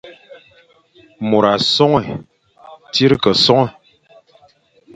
Môr 1.29 1.43
a 1.53 1.55
sonhe, 1.73 2.15
tsir 2.91 3.11
ke 3.23 3.31
sonhe, 3.45 3.69